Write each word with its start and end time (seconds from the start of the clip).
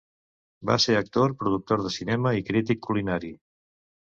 Va 0.69 0.77
ser 0.85 0.95
actor, 1.01 1.35
productor 1.43 1.83
de 1.89 1.93
cinema 1.97 2.33
i 2.39 2.43
crític 2.49 2.83
culinari. 2.89 3.33